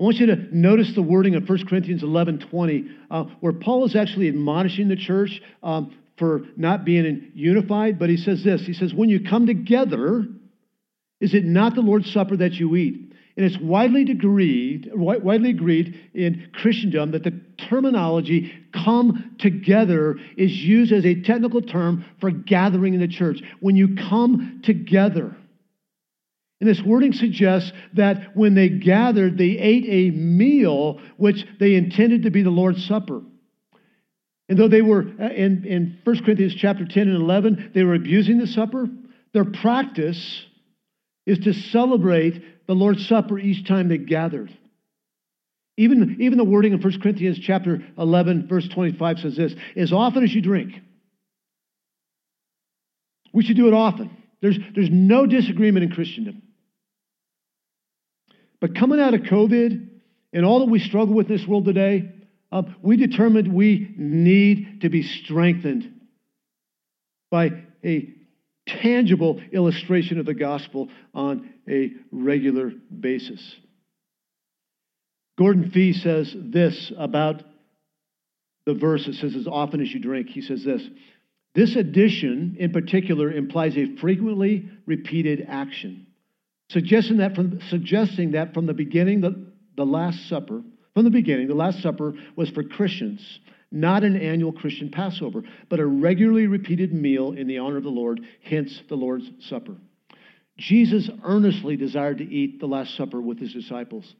[0.00, 3.84] I want you to notice the wording of 1 Corinthians 11 20, uh, where Paul
[3.84, 8.74] is actually admonishing the church um, for not being unified, but he says this He
[8.74, 10.24] says, When you come together,
[11.20, 13.12] is it not the Lord's Supper that you eat?
[13.36, 20.92] And it's widely agreed, widely agreed in Christendom that the terminology come together is used
[20.92, 23.42] as a technical term for gathering in the church.
[23.58, 25.34] When you come together.
[26.60, 32.22] And this wording suggests that when they gathered, they ate a meal which they intended
[32.22, 33.22] to be the Lord's Supper.
[34.52, 37.94] And though they were, uh, in, in 1 Corinthians chapter 10 and 11, they were
[37.94, 38.86] abusing the supper,
[39.32, 40.44] their practice
[41.24, 44.54] is to celebrate the Lord's Supper each time they gathered.
[45.78, 50.22] Even, even the wording in 1 Corinthians chapter 11, verse 25 says this as often
[50.22, 50.74] as you drink.
[53.32, 54.14] We should do it often.
[54.42, 56.42] There's, there's no disagreement in Christendom.
[58.60, 59.88] But coming out of COVID
[60.34, 62.10] and all that we struggle with in this world today,
[62.52, 66.00] uh, we determined we need to be strengthened
[67.30, 67.50] by
[67.82, 68.14] a
[68.66, 73.56] tangible illustration of the gospel on a regular basis.
[75.38, 77.42] Gordon Fee says this about
[78.66, 79.08] the verse.
[79.08, 80.28] It says, as often as you drink.
[80.28, 80.82] He says this
[81.54, 86.06] This addition in particular implies a frequently repeated action,
[86.68, 90.62] suggesting that from, suggesting that from the beginning, the, the Last Supper,
[90.94, 93.40] from the beginning, the Last Supper was for Christians
[93.72, 97.88] not an annual Christian Passover, but a regularly repeated meal in the honor of the
[97.88, 99.76] Lord, hence the Lord's Supper.
[100.58, 104.14] Jesus earnestly desired to eat the Last Supper with his disciples.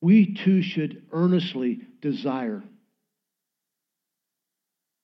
[0.00, 2.62] We too should earnestly desire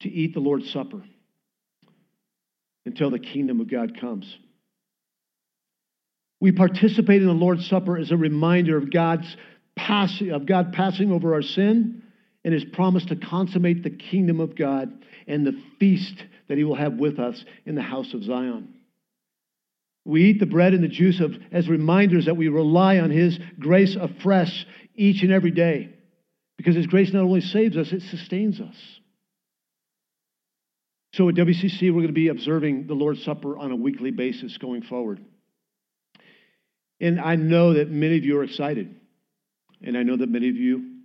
[0.00, 1.02] to eat the Lord's Supper
[2.84, 4.36] until the kingdom of God comes.
[6.40, 9.36] We participate in the Lord's Supper as a reminder of God's
[9.76, 12.02] passing, of God passing over our sin
[12.44, 14.92] and his promise to consummate the kingdom of God
[15.26, 18.74] and the feast that he will have with us in the house of Zion.
[20.04, 23.38] We eat the bread and the juice of, as reminders that we rely on his
[23.58, 25.90] grace afresh each and every day
[26.56, 28.76] because his grace not only saves us, it sustains us.
[31.14, 34.56] So at WCC, we're going to be observing the Lord's Supper on a weekly basis
[34.58, 35.24] going forward.
[37.00, 38.94] And I know that many of you are excited.
[39.86, 40.96] And I know that many of you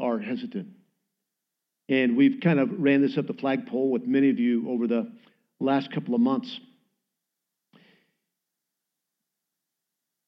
[0.00, 0.68] are hesitant.
[1.90, 5.12] And we've kind of ran this up the flagpole with many of you over the
[5.60, 6.58] last couple of months.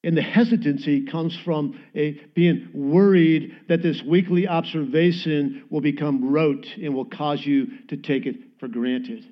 [0.04, 6.66] And the hesitancy comes from a, being worried that this weekly observation will become rote
[6.80, 9.24] and will cause you to take it for granted.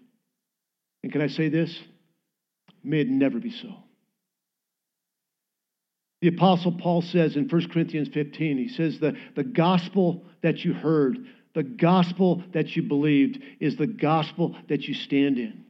[1.03, 1.79] And can I say this?
[2.83, 3.84] May it never be so.
[6.25, 10.73] The Apostle Paul says in 1 Corinthians 15, he says, the, the gospel that you
[10.73, 11.19] heard,
[11.55, 15.67] the gospel that you believed, is the gospel that you stand in.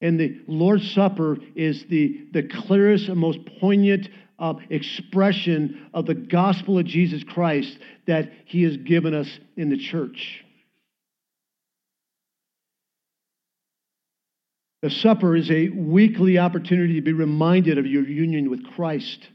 [0.00, 4.08] And the Lord's Supper is the, the clearest and most poignant
[4.40, 9.78] uh, expression of the gospel of Jesus Christ that he has given us in the
[9.78, 10.43] church.
[14.84, 19.26] The supper is a weekly opportunity to be reminded of your union with Christ.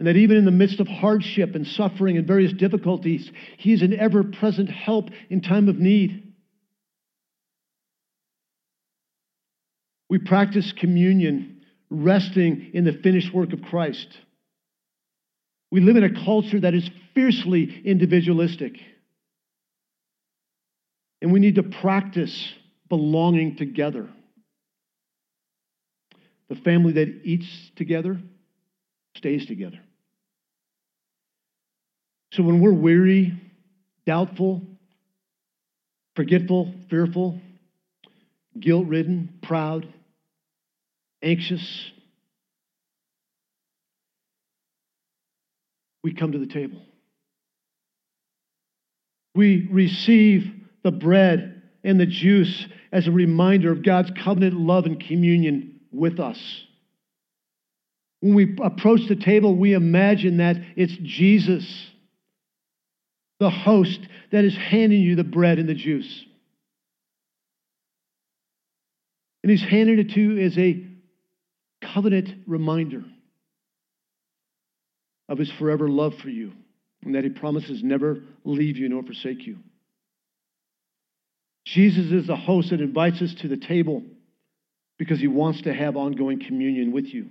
[0.00, 3.82] And that even in the midst of hardship and suffering and various difficulties, He is
[3.82, 6.32] an ever present help in time of need.
[10.10, 14.08] We practice communion, resting in the finished work of Christ.
[15.70, 18.72] We live in a culture that is fiercely individualistic.
[21.22, 22.54] And we need to practice
[22.88, 24.08] belonging together.
[26.48, 28.20] The family that eats together
[29.16, 29.80] stays together.
[32.32, 33.32] So when we're weary,
[34.06, 34.62] doubtful,
[36.16, 37.40] forgetful, fearful,
[38.58, 39.88] guilt ridden, proud,
[41.22, 41.90] anxious,
[46.02, 46.82] we come to the table.
[49.34, 51.53] We receive the bread
[51.84, 56.38] and the juice as a reminder of God's covenant love and communion with us.
[58.20, 61.66] When we approach the table, we imagine that it's Jesus,
[63.38, 64.00] the host,
[64.32, 66.24] that is handing you the bread and the juice.
[69.42, 70.86] And he's handing it to you as a
[71.82, 73.04] covenant reminder
[75.28, 76.52] of his forever love for you
[77.04, 79.58] and that he promises never leave you nor forsake you.
[81.64, 84.02] Jesus is the host that invites us to the table
[84.98, 87.30] because he wants to have ongoing communion with you.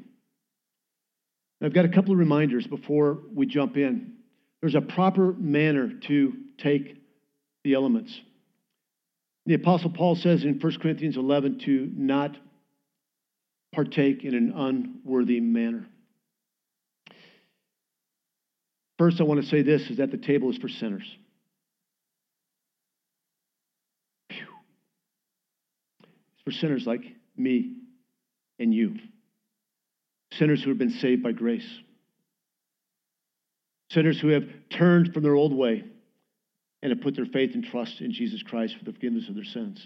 [1.61, 4.13] I've got a couple of reminders before we jump in.
[4.61, 6.97] There's a proper manner to take
[7.63, 8.19] the elements.
[9.45, 12.37] The Apostle Paul says in 1 Corinthians 11 to not
[13.73, 15.87] partake in an unworthy manner.
[18.97, 21.03] First, I want to say this is that the table is for sinners.
[24.29, 24.45] Phew.
[26.03, 27.01] It's for sinners like
[27.37, 27.77] me
[28.59, 28.95] and you.
[30.33, 31.67] Sinners who have been saved by grace.
[33.91, 35.83] Sinners who have turned from their old way
[36.81, 39.43] and have put their faith and trust in Jesus Christ for the forgiveness of their
[39.43, 39.85] sins.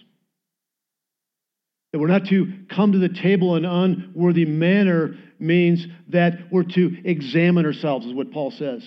[1.91, 6.64] That we're not to come to the table in an unworthy manner means that we're
[6.64, 8.84] to examine ourselves, is what Paul says.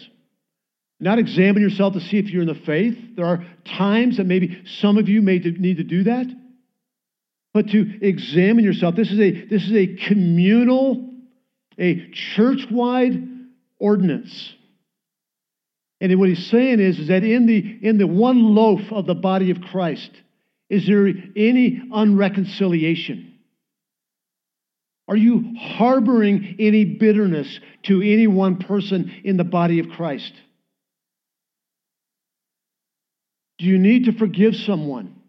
[0.98, 2.96] Not examine yourself to see if you're in the faith.
[3.16, 6.26] There are times that maybe some of you may need to do that.
[7.53, 11.11] But to examine yourself, this is a, this is a communal,
[11.78, 13.28] a church wide
[13.78, 14.55] ordinance.
[16.01, 19.14] And what he's saying is, is that in the, in the one loaf of the
[19.14, 20.11] body of Christ,
[20.68, 23.32] is there any unreconciliation?
[25.09, 30.32] Are you harboring any bitterness to any one person in the body of Christ?
[33.59, 35.19] Do you need to forgive someone?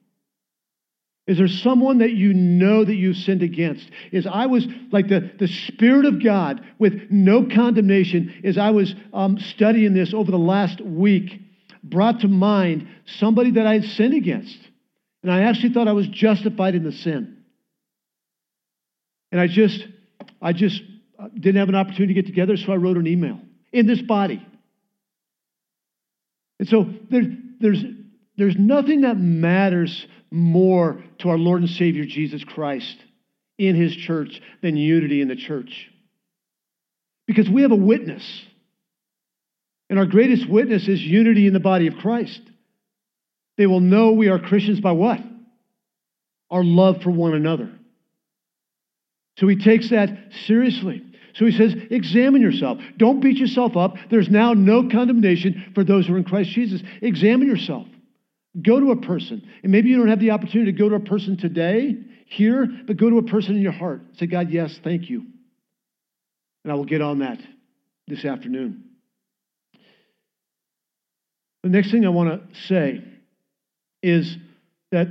[1.28, 3.90] Is there someone that you know that you've sinned against?
[4.12, 8.94] Is I was like the, the Spirit of God with no condemnation, as I was
[9.14, 11.40] um, studying this over the last week,
[11.84, 14.58] brought to mind somebody that I had sinned against.
[15.22, 17.38] And I actually thought I was justified in the sin.
[19.32, 19.86] And I just,
[20.42, 20.82] I just
[21.20, 23.40] uh, didn't have an opportunity to get together, so I wrote an email
[23.72, 24.46] in this body.
[26.60, 27.24] And so there,
[27.60, 27.84] there's,
[28.38, 32.98] there's nothing that matters more to our Lord and Savior Jesus Christ
[33.58, 35.90] in his church than unity in the church.
[37.28, 38.24] Because we have a witness.
[39.90, 42.42] And our greatest witness is unity in the body of Christ.
[43.58, 45.20] They will know we are Christians by what?
[46.50, 47.70] Our love for one another.
[49.38, 50.10] So he takes that
[50.46, 51.04] seriously.
[51.36, 52.80] So he says, examine yourself.
[52.98, 53.96] Don't beat yourself up.
[54.10, 56.82] There's now no condemnation for those who are in Christ Jesus.
[57.02, 57.88] Examine yourself.
[58.60, 59.48] Go to a person.
[59.64, 61.96] And maybe you don't have the opportunity to go to a person today,
[62.26, 64.02] here, but go to a person in your heart.
[64.18, 65.26] Say, God, yes, thank you.
[66.64, 67.40] And I will get on that
[68.08, 68.84] this afternoon.
[71.64, 73.04] The next thing I want to say
[74.02, 74.36] is
[74.92, 75.08] that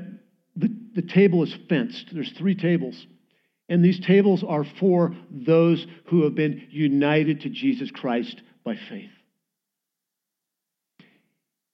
[0.56, 2.10] the, the table is fenced.
[2.12, 3.06] There's three tables.
[3.68, 9.10] And these tables are for those who have been united to Jesus Christ by faith.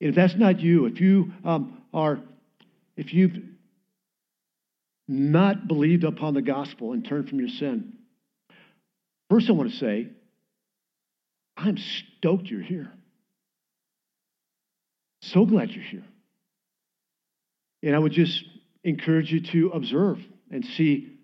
[0.01, 2.21] If that's not you, if you um, are,
[2.97, 3.37] if you've
[5.09, 7.95] not believed upon the gospel and turned from your sin,
[9.31, 10.09] first I want to say,
[11.57, 12.93] I'm stoked you're here.
[15.23, 16.05] So glad you're here.
[17.83, 18.45] And I would just
[18.85, 20.19] encourage you to observe
[20.51, 21.19] and see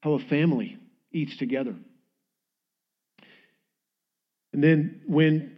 [0.00, 0.78] how a family
[1.12, 1.74] eats together.
[4.52, 5.56] And then when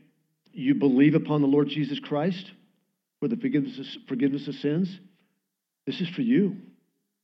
[0.52, 2.50] you believe upon the Lord Jesus Christ
[3.20, 4.98] for the forgiveness of, forgiveness of sins,
[5.86, 6.56] this is for you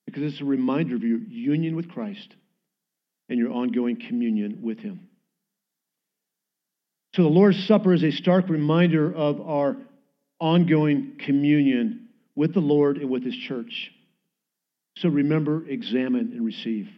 [0.06, 2.34] because it's a reminder of your union with Christ
[3.28, 5.08] and your ongoing communion with Him.
[7.14, 9.76] So the Lord's Supper is a stark reminder of our
[10.38, 13.90] ongoing communion with the Lord and with His church.
[14.98, 16.88] So remember, examine, and receive.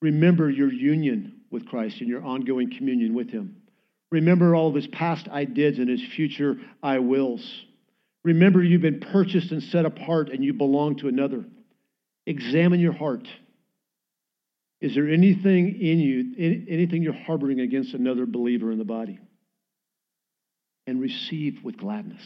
[0.00, 3.56] Remember your union with Christ and your ongoing communion with Him.
[4.10, 7.44] Remember all of His past I dids and His future I wills.
[8.24, 11.44] Remember you've been purchased and set apart and you belong to another.
[12.26, 13.26] Examine your heart.
[14.80, 19.18] Is there anything in you, anything you're harboring against another believer in the body?
[20.86, 22.22] And receive with gladness.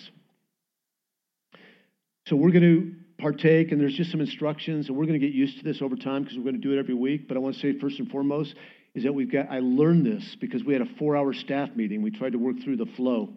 [2.26, 5.34] So we're going to partake, and there's just some instructions, and we're going to get
[5.34, 7.28] used to this over time because we're going to do it every week.
[7.28, 8.54] But I want to say first and foremost
[8.94, 9.50] is that we've got.
[9.50, 12.02] I learned this because we had a four-hour staff meeting.
[12.02, 13.34] We tried to work through the flow,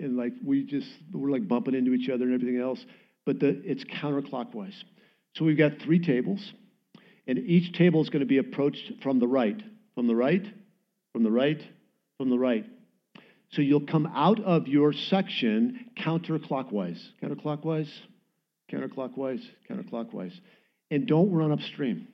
[0.00, 2.84] and like we just we're like bumping into each other and everything else.
[3.24, 4.74] But the, it's counterclockwise.
[5.34, 6.52] So we've got three tables,
[7.26, 9.60] and each table is going to be approached from the right,
[9.94, 10.46] from the right,
[11.12, 11.62] from the right,
[12.18, 12.66] from the right.
[13.50, 17.88] So you'll come out of your section counterclockwise, counterclockwise,
[18.72, 20.32] counterclockwise, counterclockwise.
[20.90, 22.08] And don't run upstream.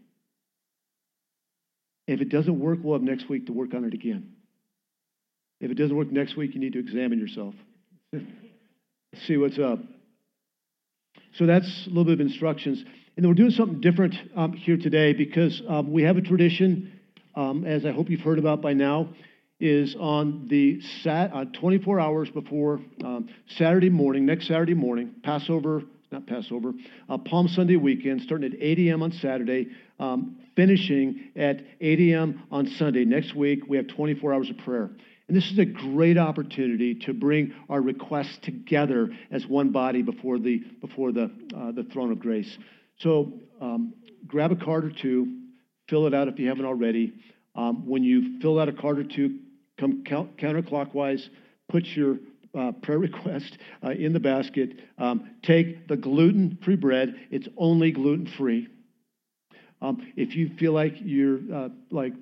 [2.06, 4.32] If it doesn't work, we'll have next week to work on it again.
[5.60, 7.54] If it doesn't work next week, you need to examine yourself.
[9.26, 9.78] See what's up.
[11.34, 12.80] So that's a little bit of instructions.
[12.80, 16.98] And then we're doing something different um, here today because um, we have a tradition,
[17.36, 19.10] um, as I hope you've heard about by now,
[19.60, 25.82] is on the sat, uh, 24 hours before um, Saturday morning, next Saturday morning, Passover,
[26.10, 26.72] not Passover,
[27.08, 29.02] uh, Palm Sunday weekend, starting at 8 a.m.
[29.02, 29.68] on Saturday,
[30.00, 32.42] um, finishing at 8 a.m.
[32.50, 33.04] on Sunday.
[33.04, 34.90] Next week, we have 24 hours of prayer.
[35.30, 40.40] And this is a great opportunity to bring our requests together as one body before
[40.40, 42.58] the, before the, uh, the throne of grace.
[42.98, 43.94] So um,
[44.26, 45.42] grab a card or two,
[45.88, 47.14] fill it out if you haven't already.
[47.54, 49.38] Um, when you fill out a card or two,
[49.78, 51.28] come counterclockwise,
[51.68, 52.16] put your
[52.58, 54.80] uh, prayer request uh, in the basket.
[54.98, 58.66] Um, take the gluten free bread, it's only gluten free.
[59.80, 62.14] Um, if you feel like you're uh, like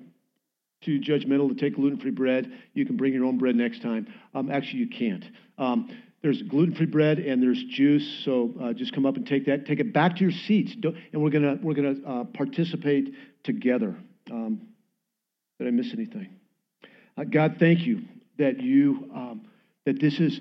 [0.81, 4.07] too judgmental to take gluten free bread, you can bring your own bread next time.
[4.33, 5.25] Um, actually, you can't.
[5.57, 5.89] Um,
[6.21, 9.65] there's gluten free bread and there's juice, so uh, just come up and take that.
[9.65, 13.13] Take it back to your seats, Don't, and we're gonna we're gonna uh, participate
[13.43, 13.95] together.
[14.29, 14.67] Um,
[15.57, 16.35] did I miss anything?
[17.17, 18.01] Uh, God, thank you
[18.37, 19.47] that you um,
[19.85, 20.39] that this is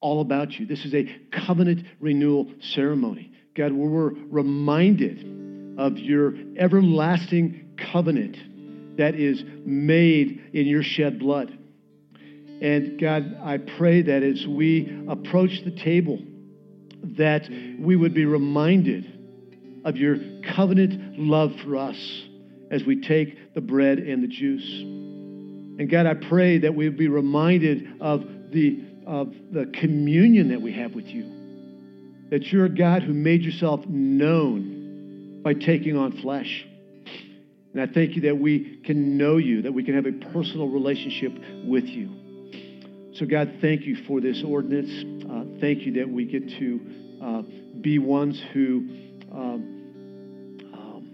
[0.00, 0.66] all about you.
[0.66, 3.32] This is a covenant renewal ceremony.
[3.56, 8.36] God, we're reminded of your everlasting covenant
[8.96, 11.58] that is made in your shed blood.
[12.60, 16.18] And God, I pray that as we approach the table,
[17.18, 19.10] that we would be reminded
[19.84, 20.16] of your
[20.54, 21.96] covenant love for us
[22.70, 24.66] as we take the bread and the juice.
[25.78, 30.62] And God, I pray that we would be reminded of the, of the communion that
[30.62, 32.28] we have with you.
[32.30, 36.66] That you're a God who made yourself known by taking on flesh.
[37.74, 40.68] And I thank you that we can know you, that we can have a personal
[40.68, 41.32] relationship
[41.64, 42.08] with you.
[43.14, 45.24] So, God, thank you for this ordinance.
[45.28, 46.80] Uh, thank you that we get to
[47.20, 47.42] uh,
[47.80, 48.88] be ones who
[49.32, 51.10] um, um,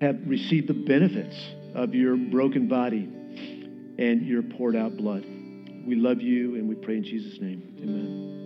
[0.00, 1.36] have received the benefits
[1.74, 3.08] of your broken body
[3.98, 5.24] and your poured out blood.
[5.86, 7.76] We love you and we pray in Jesus' name.
[7.80, 8.43] Amen.